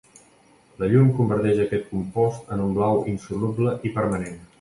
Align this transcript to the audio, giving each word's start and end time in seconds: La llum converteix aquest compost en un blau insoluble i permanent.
La 0.83 0.87
llum 0.93 1.09
converteix 1.19 1.61
aquest 1.65 1.85
compost 1.89 2.49
en 2.57 2.63
un 2.69 2.73
blau 2.79 3.03
insoluble 3.13 3.75
i 3.91 3.93
permanent. 3.99 4.41